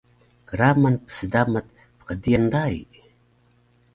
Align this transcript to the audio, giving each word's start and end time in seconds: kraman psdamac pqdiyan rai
kraman 0.47 0.95
psdamac 1.05 1.67
pqdiyan 1.97 2.45
rai 2.53 2.77